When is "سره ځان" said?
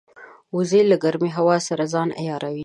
1.67-2.09